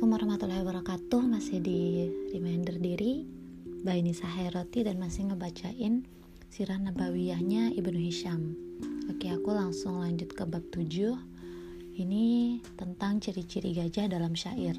Assalamualaikum 0.00 0.32
warahmatullahi 0.32 0.64
wabarakatuh. 0.64 1.22
Masih 1.28 1.58
di 1.60 2.08
reminder 2.32 2.80
diri 2.80 3.28
By 3.84 4.00
Nisa 4.00 4.24
Hairoti 4.24 4.80
dan 4.80 4.96
masih 4.96 5.28
ngebacain 5.28 6.08
Sirah 6.48 6.80
Nabawiyahnya 6.80 7.76
Ibnu 7.76 8.00
Hisham. 8.00 8.56
Oke 9.12 9.28
aku 9.28 9.52
langsung 9.52 10.00
lanjut 10.00 10.32
ke 10.32 10.48
bab 10.48 10.64
7 10.72 10.88
Ini 12.00 12.24
tentang 12.80 13.20
ciri-ciri 13.20 13.76
gajah 13.76 14.08
dalam 14.08 14.32
syair. 14.32 14.72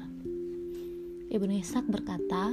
Ibnu 1.30 1.54
Ishaq 1.54 1.86
berkata 1.86 2.50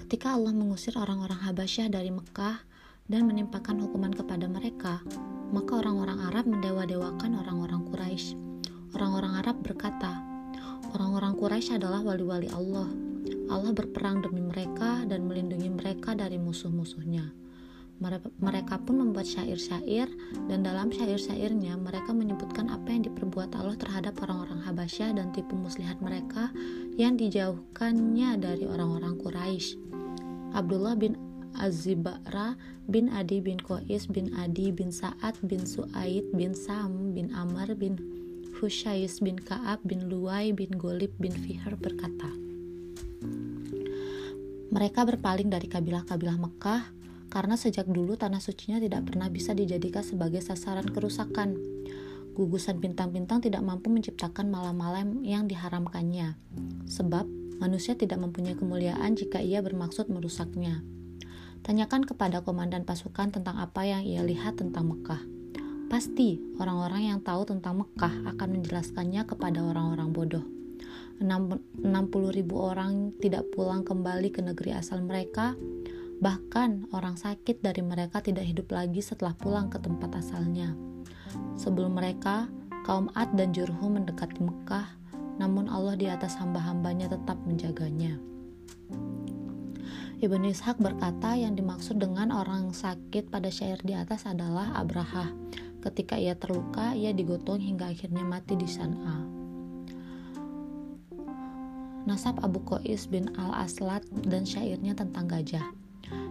Ketika 0.00 0.40
Allah 0.40 0.56
mengusir 0.56 0.96
orang-orang 0.96 1.44
Habasyah 1.44 1.92
dari 1.92 2.16
Mekah 2.16 2.64
dan 3.12 3.28
menimpakan 3.28 3.76
hukuman 3.76 4.16
kepada 4.16 4.48
mereka, 4.48 5.04
maka 5.52 5.84
orang-orang 5.84 6.32
Arab 6.32 6.48
mendewa-dewakan 6.48 7.36
orang-orang 7.44 7.84
Quraisy. 7.92 8.40
Orang-orang 8.96 9.42
Arab 9.42 9.60
berkata, 9.60 10.13
Quraisy 11.64 11.80
adalah 11.80 12.04
wali-wali 12.04 12.44
Allah. 12.52 12.92
Allah 13.48 13.72
berperang 13.72 14.20
demi 14.20 14.44
mereka 14.44 15.00
dan 15.08 15.24
melindungi 15.24 15.72
mereka 15.72 16.12
dari 16.12 16.36
musuh-musuhnya. 16.36 17.32
Mereka 18.36 18.84
pun 18.84 19.00
membuat 19.00 19.24
syair-syair 19.24 20.12
dan 20.52 20.60
dalam 20.60 20.92
syair-syairnya 20.92 21.80
mereka 21.80 22.12
menyebutkan 22.12 22.68
apa 22.68 22.92
yang 22.92 23.08
diperbuat 23.08 23.56
Allah 23.56 23.80
terhadap 23.80 24.12
orang-orang 24.20 24.60
Habasyah 24.60 25.16
dan 25.16 25.32
tipu 25.32 25.56
muslihat 25.56 26.04
mereka 26.04 26.52
yang 27.00 27.16
dijauhkannya 27.16 28.44
dari 28.44 28.68
orang-orang 28.68 29.16
Quraisy. 29.24 29.80
Abdullah 30.52 31.00
bin 31.00 31.16
Azibara 31.56 32.60
bin 32.92 33.08
Adi 33.08 33.40
bin 33.40 33.56
Qais 33.56 34.04
bin 34.12 34.36
Adi 34.36 34.68
bin 34.68 34.92
Sa'ad 34.92 35.40
bin 35.40 35.64
Su'aid 35.64 36.28
bin 36.36 36.52
Sam 36.52 37.16
bin 37.16 37.32
Amr 37.32 37.72
bin 37.72 37.96
Hushais 38.64 39.20
bin 39.20 39.36
Ka'ab 39.36 39.84
bin 39.84 40.08
Luwai 40.08 40.56
bin 40.56 40.72
Golib 40.80 41.12
bin 41.20 41.36
Fihr 41.36 41.76
berkata, 41.76 42.32
Mereka 44.72 45.04
berpaling 45.04 45.52
dari 45.52 45.68
kabilah-kabilah 45.68 46.40
Mekah 46.40 46.88
karena 47.28 47.60
sejak 47.60 47.84
dulu 47.84 48.16
tanah 48.16 48.40
sucinya 48.40 48.80
tidak 48.80 49.04
pernah 49.04 49.28
bisa 49.28 49.52
dijadikan 49.52 50.00
sebagai 50.00 50.40
sasaran 50.40 50.88
kerusakan. 50.88 51.60
Gugusan 52.32 52.80
bintang-bintang 52.80 53.44
tidak 53.44 53.60
mampu 53.60 53.92
menciptakan 53.92 54.48
malam-malam 54.48 55.20
yang 55.20 55.44
diharamkannya, 55.44 56.32
sebab 56.88 57.28
manusia 57.60 58.00
tidak 58.00 58.16
mempunyai 58.16 58.56
kemuliaan 58.56 59.12
jika 59.12 59.44
ia 59.44 59.60
bermaksud 59.60 60.08
merusaknya. 60.08 60.80
Tanyakan 61.60 62.08
kepada 62.08 62.40
komandan 62.40 62.88
pasukan 62.88 63.28
tentang 63.28 63.60
apa 63.60 63.84
yang 63.84 64.00
ia 64.00 64.24
lihat 64.24 64.56
tentang 64.56 64.88
Mekah. 64.88 65.33
Pasti 65.94 66.42
orang-orang 66.58 67.14
yang 67.14 67.20
tahu 67.22 67.46
tentang 67.46 67.86
Mekah 67.86 68.34
akan 68.34 68.48
menjelaskannya 68.58 69.30
kepada 69.30 69.62
orang-orang 69.62 70.10
bodoh. 70.10 70.42
60 71.22 71.86
ribu 72.34 72.58
orang 72.58 73.14
tidak 73.22 73.46
pulang 73.54 73.86
kembali 73.86 74.34
ke 74.34 74.42
negeri 74.42 74.74
asal 74.74 75.06
mereka, 75.06 75.54
bahkan 76.18 76.90
orang 76.90 77.14
sakit 77.14 77.62
dari 77.62 77.86
mereka 77.86 78.18
tidak 78.18 78.42
hidup 78.42 78.74
lagi 78.74 78.98
setelah 79.06 79.38
pulang 79.38 79.70
ke 79.70 79.78
tempat 79.78 80.18
asalnya. 80.18 80.74
Sebelum 81.54 81.94
mereka, 81.94 82.50
kaum 82.82 83.06
Ad 83.14 83.38
dan 83.38 83.54
Jurhum 83.54 83.94
mendekati 83.94 84.42
Mekah, 84.42 84.90
namun 85.38 85.70
Allah 85.70 85.94
di 85.94 86.10
atas 86.10 86.34
hamba-hambanya 86.42 87.06
tetap 87.06 87.38
menjaganya. 87.46 88.33
Ibnu 90.22 90.54
Ishaq 90.54 90.78
berkata 90.78 91.34
yang 91.34 91.58
dimaksud 91.58 91.98
dengan 91.98 92.30
orang 92.30 92.70
sakit 92.70 93.34
pada 93.34 93.50
syair 93.50 93.82
di 93.82 93.98
atas 93.98 94.28
adalah 94.30 94.70
Abraha. 94.78 95.30
Ketika 95.82 96.14
ia 96.14 96.38
terluka, 96.38 96.94
ia 96.94 97.10
digotong 97.10 97.58
hingga 97.60 97.90
akhirnya 97.90 98.22
mati 98.22 98.54
di 98.54 98.64
San'a. 98.64 99.26
Nasab 102.04 102.40
Abu 102.44 102.60
Qais 102.62 103.08
bin 103.08 103.32
Al-Aslat 103.36 104.04
dan 104.28 104.44
syairnya 104.44 104.92
tentang 104.92 105.24
gajah. 105.24 105.64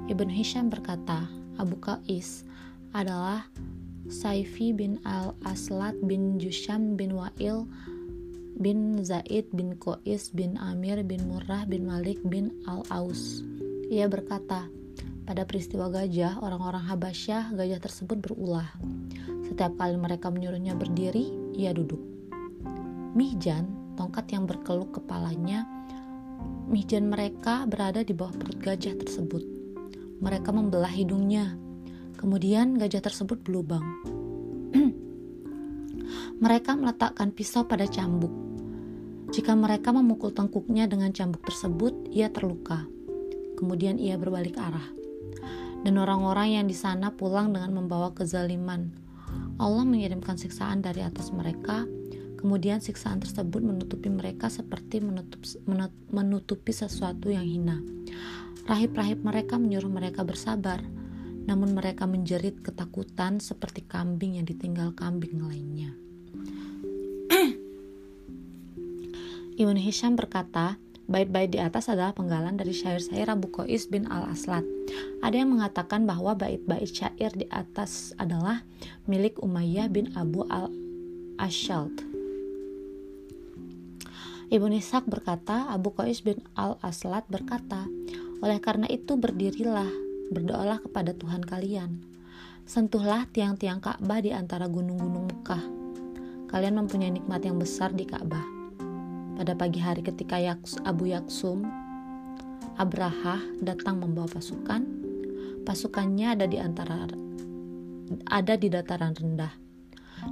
Ibn 0.06 0.30
Hisham 0.30 0.70
berkata, 0.70 1.26
Abu 1.58 1.78
Qais 1.82 2.46
adalah 2.94 3.50
Saifi 4.06 4.70
bin 4.70 5.02
Al-Aslat 5.02 5.98
bin 6.06 6.38
Jusham 6.38 6.94
bin 6.94 7.18
Wa'il 7.18 7.66
bin 8.62 9.02
Zaid 9.02 9.50
bin 9.50 9.74
Qais 9.82 10.30
bin 10.30 10.62
Amir 10.62 11.02
bin 11.02 11.26
Murrah 11.26 11.66
bin 11.66 11.90
Malik 11.90 12.22
bin 12.22 12.54
Al-Aus. 12.70 13.42
Ia 13.94 14.10
berkata, 14.10 14.66
pada 15.22 15.46
peristiwa 15.46 15.86
gajah, 15.86 16.42
orang-orang 16.42 16.82
Habasyah, 16.82 17.54
gajah 17.54 17.78
tersebut 17.78 18.26
berulah. 18.26 18.66
Setiap 19.46 19.78
kali 19.78 20.02
mereka 20.02 20.34
menyuruhnya 20.34 20.74
berdiri, 20.74 21.30
ia 21.54 21.70
duduk. 21.78 22.02
Mihjan 23.14 23.94
tongkat 23.94 24.34
yang 24.34 24.50
berkeluk 24.50 24.98
kepalanya, 24.98 25.70
mihjan 26.66 27.06
mereka 27.06 27.70
berada 27.70 28.02
di 28.02 28.18
bawah 28.18 28.34
perut 28.34 28.58
gajah 28.66 28.98
tersebut. 28.98 29.46
Mereka 30.26 30.50
membelah 30.50 30.90
hidungnya. 30.90 31.54
Kemudian 32.18 32.82
gajah 32.82 33.06
tersebut 33.06 33.46
berlubang. 33.46 33.86
mereka 36.44 36.74
meletakkan 36.74 37.30
pisau 37.30 37.70
pada 37.70 37.86
cambuk. 37.86 38.34
Jika 39.30 39.54
mereka 39.54 39.94
memukul 39.94 40.34
tengkuknya 40.34 40.90
dengan 40.90 41.14
cambuk 41.14 41.46
tersebut, 41.46 41.94
ia 42.10 42.34
terluka. 42.34 42.90
Kemudian 43.64 43.96
ia 43.96 44.20
berbalik 44.20 44.60
arah. 44.60 44.84
Dan 45.88 45.96
orang-orang 45.96 46.60
yang 46.60 46.66
di 46.68 46.76
sana 46.76 47.16
pulang 47.16 47.56
dengan 47.56 47.72
membawa 47.72 48.12
kezaliman. 48.12 48.92
Allah 49.56 49.88
mengirimkan 49.88 50.36
siksaan 50.36 50.84
dari 50.84 51.00
atas 51.00 51.32
mereka 51.32 51.88
Kemudian 52.44 52.84
siksaan 52.84 53.24
tersebut 53.24 53.64
menutupi 53.64 54.12
mereka 54.12 54.52
seperti 54.52 55.00
menutup, 55.00 55.40
menutupi 56.12 56.76
sesuatu 56.76 57.32
yang 57.32 57.48
hina. 57.48 57.80
Rahib-rahib 58.68 59.24
mereka 59.24 59.56
menyuruh 59.56 59.88
mereka 59.88 60.28
bersabar, 60.28 60.84
namun 61.48 61.72
mereka 61.72 62.04
menjerit 62.04 62.60
ketakutan 62.60 63.40
seperti 63.40 63.88
kambing 63.88 64.36
yang 64.36 64.44
ditinggal 64.44 64.92
kambing 64.92 65.40
lainnya. 65.40 65.96
Ibn 69.64 69.78
Hisham 69.80 70.20
berkata, 70.20 70.76
Bait-bait 71.04 71.52
di 71.52 71.60
atas 71.60 71.92
adalah 71.92 72.16
penggalan 72.16 72.56
dari 72.56 72.72
syair-syair 72.72 73.28
Abu 73.28 73.52
Qais 73.52 73.92
bin 73.92 74.08
Al-Aslat. 74.08 74.64
Ada 75.20 75.44
yang 75.44 75.52
mengatakan 75.52 76.08
bahwa 76.08 76.32
bait-bait 76.32 76.88
syair 76.88 77.36
di 77.36 77.44
atas 77.52 78.16
adalah 78.16 78.64
milik 79.04 79.36
Umayyah 79.44 79.92
bin 79.92 80.16
Abu 80.16 80.48
Al-Ashalt. 80.48 82.08
Ibnu 84.48 84.80
Ishaq 84.80 85.04
berkata, 85.12 85.68
Abu 85.76 85.92
Qais 85.92 86.24
bin 86.24 86.40
Al-Aslat 86.56 87.28
berkata, 87.28 87.84
oleh 88.40 88.64
karena 88.64 88.88
itu 88.88 89.20
berdirilah, 89.20 89.92
berdoalah 90.32 90.80
kepada 90.88 91.12
Tuhan 91.12 91.44
kalian. 91.44 92.00
Sentuhlah 92.64 93.28
tiang-tiang 93.28 93.84
Ka'bah 93.84 94.24
di 94.24 94.32
antara 94.32 94.72
gunung-gunung 94.72 95.28
Mekah. 95.28 95.64
Kalian 96.48 96.80
mempunyai 96.80 97.12
nikmat 97.12 97.44
yang 97.44 97.60
besar 97.60 97.92
di 97.92 98.08
Ka'bah. 98.08 98.63
Pada 99.34 99.58
pagi 99.58 99.82
hari 99.82 100.06
ketika 100.06 100.38
Abu 100.86 101.10
Yaksum, 101.10 101.66
Abraha 102.78 103.42
datang 103.62 104.02
membawa 104.02 104.30
pasukan. 104.30 104.86
Pasukannya 105.64 106.38
ada 106.38 106.46
di 106.46 106.60
antara 106.60 107.08
ada 108.30 108.54
di 108.60 108.68
dataran 108.68 109.16
rendah 109.16 109.54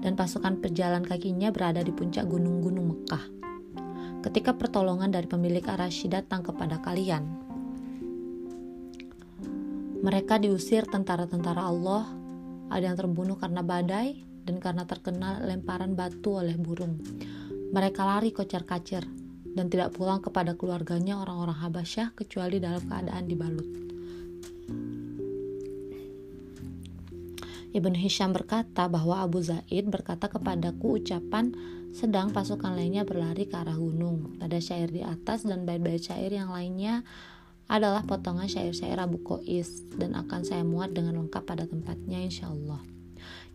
dan 0.04 0.14
pasukan 0.14 0.60
pejalan 0.60 1.02
kakinya 1.08 1.50
berada 1.50 1.80
di 1.82 1.90
puncak 1.96 2.28
gunung-gunung 2.28 2.86
Mekah 2.94 3.42
ketika 4.22 4.54
pertolongan 4.54 5.10
dari 5.10 5.26
pemilik 5.26 5.66
Arasy 5.66 6.06
datang 6.06 6.46
kepada 6.46 6.78
kalian. 6.78 7.26
Mereka 10.02 10.42
diusir 10.42 10.86
tentara-tentara 10.90 11.62
Allah, 11.62 12.10
ada 12.74 12.86
yang 12.86 12.98
terbunuh 12.98 13.38
karena 13.38 13.62
badai 13.62 14.18
dan 14.46 14.58
karena 14.58 14.86
terkena 14.90 15.42
lemparan 15.46 15.94
batu 15.94 16.42
oleh 16.42 16.58
burung. 16.58 16.98
Mereka 17.72 18.04
lari 18.04 18.36
kocar-kacir 18.36 19.08
dan 19.56 19.72
tidak 19.72 19.96
pulang 19.96 20.20
kepada 20.20 20.60
keluarganya 20.60 21.20
orang-orang 21.20 21.56
Habasyah 21.56 22.12
kecuali 22.16 22.60
dalam 22.60 22.84
keadaan 22.84 23.26
dibalut. 23.28 23.70
Ibn 27.72 27.96
Hisham 27.96 28.36
berkata 28.36 28.92
bahwa 28.92 29.24
Abu 29.24 29.40
Zaid 29.40 29.88
berkata 29.88 30.28
kepadaku 30.28 31.00
ucapan 31.00 31.56
sedang 31.96 32.36
pasukan 32.36 32.76
lainnya 32.76 33.08
berlari 33.08 33.48
ke 33.48 33.56
arah 33.56 33.80
gunung. 33.80 34.36
Pada 34.36 34.60
syair 34.60 34.92
di 34.92 35.00
atas 35.08 35.48
dan 35.48 35.64
bait-bait 35.64 36.04
syair 36.04 36.36
yang 36.36 36.52
lainnya 36.52 37.08
adalah 37.72 38.04
potongan 38.04 38.52
syair-syair 38.52 39.00
Abu 39.00 39.24
Qais 39.24 39.88
dan 39.96 40.20
akan 40.20 40.44
saya 40.44 40.68
muat 40.68 40.92
dengan 40.92 41.24
lengkap 41.24 41.44
pada 41.48 41.64
tempatnya 41.64 42.20
insya 42.20 42.52
Allah. 42.52 42.84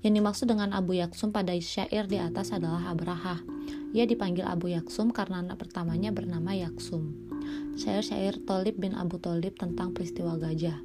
Yang 0.00 0.12
dimaksud 0.24 0.46
dengan 0.48 0.72
Abu 0.72 0.96
Yaksum 0.96 1.28
pada 1.28 1.52
syair 1.60 2.08
di 2.08 2.16
atas 2.16 2.56
adalah 2.56 2.88
Abraha. 2.88 3.44
Ia 3.96 4.04
dipanggil 4.04 4.44
Abu 4.44 4.76
Yaksum 4.76 5.08
karena 5.08 5.40
anak 5.40 5.56
pertamanya 5.56 6.12
bernama 6.12 6.52
Yaksum. 6.52 7.16
Syair-syair 7.80 8.36
Tolib 8.44 8.76
bin 8.76 8.92
Abu 8.92 9.16
Tolib 9.16 9.56
tentang 9.56 9.96
peristiwa 9.96 10.36
gajah. 10.36 10.76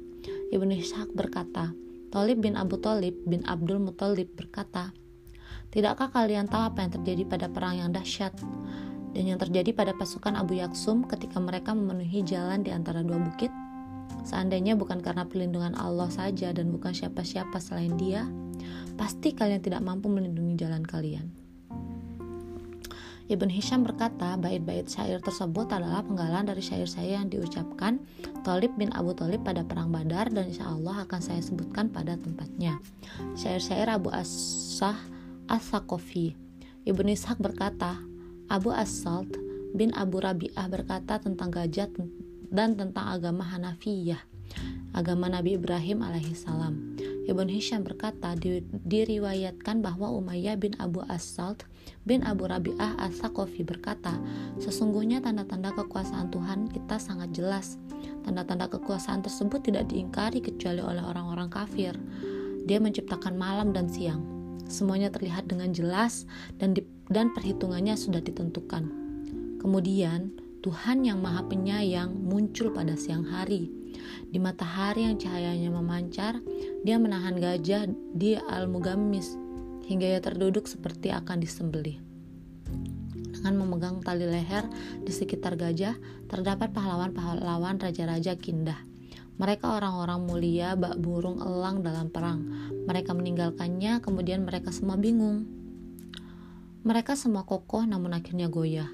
Ibnu 0.48 0.72
Ishaq 0.80 1.12
berkata, 1.12 1.76
Talib 2.08 2.40
bin 2.40 2.56
Abu 2.56 2.80
Talib 2.80 3.20
bin 3.28 3.44
Abdul 3.44 3.84
Muthalib 3.84 4.32
berkata, 4.32 4.96
Tidakkah 5.68 6.08
kalian 6.08 6.48
tahu 6.48 6.72
apa 6.72 6.88
yang 6.88 6.92
terjadi 6.96 7.22
pada 7.28 7.46
perang 7.52 7.84
yang 7.84 7.92
dahsyat? 7.92 8.32
dan 9.12 9.28
yang 9.28 9.36
terjadi 9.36 9.76
pada 9.76 9.92
pasukan 9.92 10.32
Abu 10.40 10.56
Yaksum 10.56 11.04
ketika 11.04 11.36
mereka 11.36 11.76
memenuhi 11.76 12.24
jalan 12.24 12.64
di 12.64 12.72
antara 12.72 13.04
dua 13.04 13.20
bukit? 13.20 13.52
Seandainya 14.24 14.72
bukan 14.72 15.04
karena 15.04 15.28
perlindungan 15.28 15.76
Allah 15.76 16.08
saja 16.08 16.52
dan 16.56 16.72
bukan 16.72 16.96
siapa-siapa 16.96 17.60
selain 17.60 17.92
Dia, 18.00 18.24
pasti 18.96 19.36
kalian 19.36 19.60
tidak 19.60 19.84
mampu 19.84 20.08
melindungi 20.08 20.56
jalan 20.56 20.80
kalian. 20.80 21.41
Ibn 23.30 23.48
Hisham 23.50 23.86
berkata, 23.86 24.34
bait-bait 24.34 24.88
syair 24.90 25.22
tersebut 25.22 25.70
adalah 25.70 26.02
penggalan 26.02 26.46
dari 26.46 26.58
syair-syair 26.58 27.22
yang 27.22 27.30
diucapkan 27.30 28.02
Talib 28.42 28.74
bin 28.74 28.90
Abu 28.96 29.14
Talib 29.14 29.46
pada 29.46 29.62
perang 29.62 29.94
Badar 29.94 30.30
dan 30.34 30.50
insya 30.50 30.66
Allah 30.66 31.06
akan 31.06 31.20
saya 31.22 31.38
sebutkan 31.38 31.90
pada 31.90 32.18
tempatnya. 32.18 32.82
Syair-syair 33.38 33.86
Abu 33.86 34.10
As-Sah 34.10 34.98
As-Sakofi 35.46 36.34
Ibn 36.82 37.06
Ishaq 37.06 37.38
berkata, 37.38 37.94
Abu 38.50 38.74
As-Salt 38.74 39.38
bin 39.70 39.94
Abu 39.94 40.18
Rabi'ah 40.18 40.66
berkata 40.66 41.22
tentang 41.22 41.54
gajah 41.54 41.86
dan 42.50 42.74
tentang 42.74 43.06
agama 43.06 43.46
Hanafiyah, 43.46 44.18
agama 44.90 45.30
Nabi 45.30 45.56
Ibrahim 45.56 46.02
alaihissalam. 46.02 46.91
Ibn 47.22 47.46
Hisham 47.46 47.86
berkata, 47.86 48.34
di, 48.34 48.62
diriwayatkan 48.66 49.78
bahwa 49.78 50.10
Umayyah 50.10 50.58
bin 50.58 50.74
Abu 50.82 51.06
As-Salt 51.06 51.66
bin 52.02 52.26
Abu 52.26 52.50
Rabi'ah 52.50 52.98
As-Sakofi 52.98 53.62
berkata, 53.62 54.18
sesungguhnya 54.58 55.22
tanda-tanda 55.22 55.70
kekuasaan 55.74 56.34
Tuhan 56.34 56.70
kita 56.70 56.98
sangat 56.98 57.30
jelas. 57.30 57.78
Tanda-tanda 58.26 58.66
kekuasaan 58.66 59.22
tersebut 59.22 59.62
tidak 59.66 59.90
diingkari 59.90 60.42
kecuali 60.42 60.82
oleh 60.82 61.02
orang-orang 61.02 61.50
kafir. 61.50 61.94
Dia 62.66 62.78
menciptakan 62.78 63.34
malam 63.34 63.74
dan 63.74 63.90
siang 63.90 64.42
Semuanya 64.72 65.12
terlihat 65.12 65.52
dengan 65.52 65.68
jelas 65.76 66.24
dan 66.56 66.72
di, 66.72 66.80
dan 67.12 67.28
perhitungannya 67.36 67.92
sudah 67.92 68.24
ditentukan. 68.24 68.88
Kemudian, 69.60 70.32
Tuhan 70.64 71.04
yang 71.04 71.20
Maha 71.20 71.44
Penyayang 71.44 72.08
muncul 72.16 72.72
pada 72.72 72.96
siang 72.96 73.28
hari. 73.28 73.68
Di 74.28 74.38
matahari 74.40 75.06
yang 75.06 75.20
cahayanya 75.20 75.70
memancar, 75.72 76.40
dia 76.82 76.96
menahan 76.96 77.36
gajah 77.36 77.86
di 78.16 78.36
Al-Mugammis 78.36 79.36
hingga 79.86 80.06
ia 80.08 80.20
terduduk 80.22 80.66
seperti 80.66 81.12
akan 81.12 81.38
disembelih. 81.42 82.00
Dengan 83.12 83.58
memegang 83.58 84.00
tali 84.00 84.24
leher 84.24 84.68
di 85.02 85.10
sekitar 85.10 85.58
gajah, 85.58 85.98
terdapat 86.30 86.70
pahlawan-pahlawan 86.70 87.76
raja-raja 87.82 88.38
Kindah 88.38 88.92
mereka 89.40 89.80
orang-orang 89.80 90.28
mulia 90.28 90.76
bak 90.76 91.00
burung 91.00 91.40
elang 91.40 91.80
dalam 91.80 92.12
perang. 92.12 92.44
Mereka 92.84 93.16
meninggalkannya, 93.16 94.04
kemudian 94.04 94.44
mereka 94.44 94.70
semua 94.70 95.00
bingung. 95.00 95.48
Mereka 96.86 97.18
semua 97.18 97.42
kokoh 97.42 97.82
namun 97.82 98.12
akhirnya 98.12 98.52
goyah. 98.52 98.86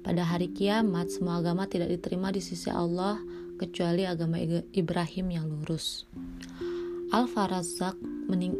Pada 0.00 0.24
hari 0.24 0.56
kiamat, 0.56 1.12
semua 1.12 1.44
agama 1.44 1.68
tidak 1.68 1.92
diterima 1.92 2.32
di 2.32 2.40
sisi 2.40 2.72
Allah 2.72 3.20
kecuali 3.60 4.08
agama 4.08 4.40
Ibrahim 4.72 5.26
yang 5.28 5.44
lurus. 5.52 6.08
Al-Farazak 7.12 8.00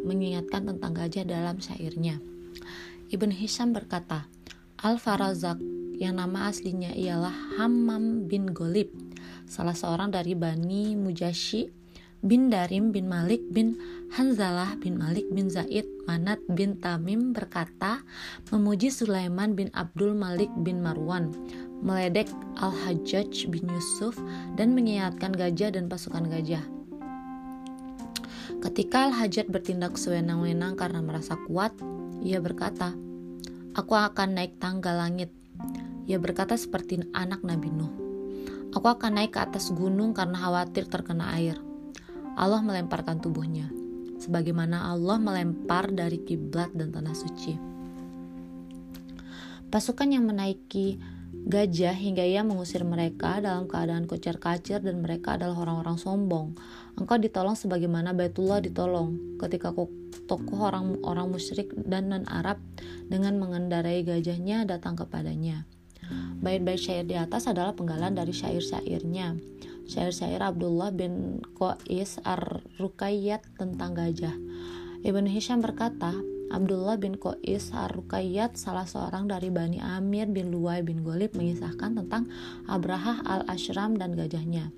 mengingatkan 0.05 0.69
tentang 0.69 0.93
gajah 0.93 1.25
dalam 1.25 1.57
syairnya. 1.57 2.21
Ibn 3.09 3.31
Hisham 3.33 3.73
berkata, 3.73 4.29
Al-Farazak 4.77 5.57
yang 5.97 6.21
nama 6.21 6.49
aslinya 6.49 6.93
ialah 6.93 7.57
Hammam 7.57 8.29
bin 8.29 8.53
Golib 8.53 8.89
salah 9.45 9.77
seorang 9.77 10.09
dari 10.09 10.33
Bani 10.33 10.97
Mujashi 10.97 11.69
bin 12.25 12.49
Darim 12.49 12.89
bin 12.89 13.05
Malik 13.05 13.45
bin 13.53 13.77
Hanzalah 14.15 14.77
bin 14.81 14.97
Malik 14.97 15.29
bin 15.29 15.51
Zaid 15.51 15.85
Manat 16.09 16.41
bin 16.49 16.81
Tamim 16.81 17.33
berkata 17.37 18.01
memuji 18.49 18.89
Sulaiman 18.89 19.53
bin 19.53 19.69
Abdul 19.77 20.17
Malik 20.17 20.49
bin 20.65 20.81
Marwan 20.81 21.29
meledek 21.81 22.29
Al-Hajjaj 22.61 23.49
bin 23.49 23.65
Yusuf 23.69 24.17
dan 24.55 24.77
mengingatkan 24.77 25.33
gajah 25.33 25.73
dan 25.73 25.89
pasukan 25.89 26.29
gajah 26.29 26.61
Ketika 28.61 29.09
Al-Hajjaj 29.09 29.49
bertindak 29.49 29.97
sewenang-wenang 29.97 30.77
karena 30.77 31.01
merasa 31.01 31.33
kuat, 31.49 31.73
ia 32.21 32.37
berkata, 32.37 32.93
Aku 33.73 33.97
akan 33.97 34.37
naik 34.37 34.61
tangga 34.61 34.93
langit. 34.93 35.33
Ia 36.05 36.21
berkata 36.21 36.53
seperti 36.53 37.01
anak 37.09 37.41
Nabi 37.41 37.73
Nuh. 37.73 37.89
Aku 38.77 38.85
akan 38.85 39.17
naik 39.17 39.33
ke 39.33 39.41
atas 39.41 39.73
gunung 39.73 40.13
karena 40.13 40.37
khawatir 40.37 40.85
terkena 40.85 41.33
air. 41.33 41.57
Allah 42.37 42.61
melemparkan 42.61 43.17
tubuhnya, 43.17 43.65
sebagaimana 44.21 44.93
Allah 44.93 45.17
melempar 45.17 45.89
dari 45.89 46.21
kiblat 46.21 46.69
dan 46.77 46.93
tanah 46.93 47.17
suci. 47.17 47.57
Pasukan 49.73 50.13
yang 50.13 50.29
menaiki 50.29 51.01
gajah 51.47 51.97
hingga 51.97 52.21
ia 52.21 52.45
mengusir 52.45 52.85
mereka 52.85 53.41
dalam 53.41 53.65
keadaan 53.65 54.05
kocar 54.05 54.37
kacir 54.37 54.77
dan 54.81 55.01
mereka 55.01 55.35
adalah 55.37 55.57
orang-orang 55.65 55.97
sombong. 55.97 56.53
Engkau 56.99 57.17
ditolong 57.17 57.57
sebagaimana 57.57 58.13
Baitullah 58.13 58.61
ditolong 58.61 59.37
ketika 59.41 59.73
tokoh 60.29 60.59
orang-orang 60.59 61.27
musyrik 61.31 61.73
dan 61.75 62.13
non-Arab 62.13 62.61
dengan 63.09 63.41
mengendarai 63.41 64.05
gajahnya 64.05 64.69
datang 64.69 64.93
kepadanya. 64.99 65.65
Bait-bait 66.41 66.81
syair 66.81 67.05
di 67.07 67.15
atas 67.15 67.47
adalah 67.47 67.71
penggalan 67.77 68.17
dari 68.17 68.33
syair-syairnya. 68.35 69.37
Syair-syair 69.87 70.41
Abdullah 70.43 70.91
bin 70.91 71.39
Qais 71.55 72.19
Ar-Rukayyat 72.21 73.59
tentang 73.59 73.95
gajah. 73.95 74.35
Ibn 75.01 75.25
Hisham 75.29 75.61
berkata, 75.63 76.13
Abdullah 76.51 76.99
bin 76.99 77.15
Qais 77.15 77.71
Ar-Rukayyat 77.71 78.59
salah 78.59 78.83
seorang 78.83 79.31
dari 79.31 79.47
Bani 79.47 79.79
Amir 79.79 80.27
bin 80.27 80.51
Luwai 80.51 80.83
bin 80.83 80.99
Golib 80.99 81.31
mengisahkan 81.31 81.95
tentang 81.95 82.27
Abrahah 82.67 83.23
al-Ashram 83.23 83.95
dan 83.95 84.19
gajahnya. 84.19 84.75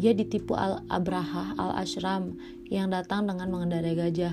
Ia 0.00 0.16
ditipu 0.16 0.56
al-Abrahah 0.56 1.60
al-Ashram 1.60 2.40
yang 2.72 2.88
datang 2.88 3.28
dengan 3.28 3.52
mengendarai 3.52 3.92
gajah. 3.92 4.32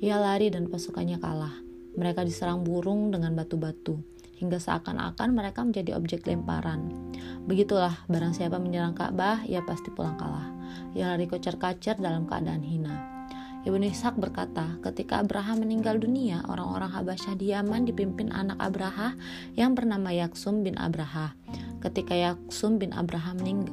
Ia 0.00 0.16
lari 0.20 0.52
dan 0.52 0.68
pasukannya 0.68 1.16
kalah. 1.20 1.56
Mereka 1.96 2.24
diserang 2.28 2.64
burung 2.64 3.08
dengan 3.12 3.32
batu-batu 3.32 4.00
hingga 4.40 4.56
seakan-akan 4.56 5.36
mereka 5.36 5.60
menjadi 5.60 6.00
objek 6.00 6.24
lemparan. 6.24 7.12
Begitulah, 7.44 7.92
barang 8.08 8.32
siapa 8.32 8.56
menyerang 8.56 8.96
Ka'bah, 8.96 9.44
ia 9.44 9.60
pasti 9.60 9.92
pulang 9.92 10.16
kalah. 10.16 10.48
Ia 10.96 11.12
lari 11.12 11.28
kocar-kacir 11.28 12.00
dalam 12.00 12.24
keadaan 12.24 12.64
hina. 12.64 13.19
Ibnu 13.60 13.92
Ishaq 13.92 14.16
berkata, 14.16 14.80
ketika 14.80 15.20
Abraha 15.20 15.52
meninggal 15.52 16.00
dunia, 16.00 16.40
orang-orang 16.48 16.88
Habasyah 16.96 17.36
di 17.36 17.52
Yaman 17.52 17.84
dipimpin 17.84 18.32
anak 18.32 18.56
Abraha 18.56 19.12
yang 19.52 19.76
bernama 19.76 20.08
Yaksum 20.08 20.64
bin 20.64 20.80
Abraha. 20.80 21.36
Ketika 21.84 22.16
Yaksum 22.16 22.80
bin 22.80 22.96
Abraha 22.96 23.36
mening 23.36 23.68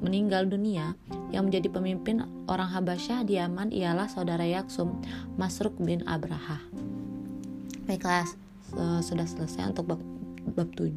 meninggal 0.00 0.48
dunia, 0.48 0.96
yang 1.36 1.52
menjadi 1.52 1.68
pemimpin 1.68 2.24
orang 2.48 2.72
Habasyah 2.72 3.28
di 3.28 3.36
Yaman 3.36 3.76
ialah 3.76 4.08
saudara 4.08 4.44
Yaksum, 4.44 5.04
Masruk 5.36 5.76
bin 5.84 6.00
Abraha. 6.08 6.56
Baiklah, 7.84 8.24
sudah 9.04 9.28
selesai 9.28 9.68
untuk 9.68 9.96
bab, 9.96 10.00
bab 10.56 10.68
7 10.72 10.96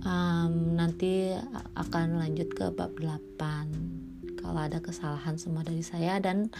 um, 0.00 0.52
nanti 0.80 1.34
akan 1.76 2.24
lanjut 2.24 2.48
ke 2.56 2.72
bab 2.72 2.96
8 2.96 3.99
kalau 4.50 4.66
ada 4.66 4.82
kesalahan 4.82 5.38
semua 5.38 5.62
dari 5.62 5.86
saya 5.86 6.18
dan 6.18 6.50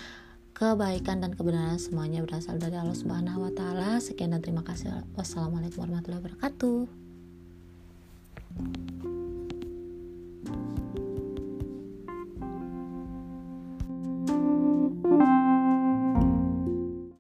kebaikan 0.55 1.19
dan 1.19 1.35
kebenaran 1.35 1.83
semuanya 1.83 2.23
berasal 2.23 2.55
dari 2.55 2.79
Allah 2.79 2.95
Subhanahu 2.95 3.51
wa 3.51 3.53
taala. 3.53 3.99
Sekian 3.99 4.31
dan 4.31 4.39
terima 4.39 4.63
kasih. 4.63 5.03
Wassalamualaikum 5.19 5.83
warahmatullahi 5.83 6.23
wabarakatuh. 6.23 6.87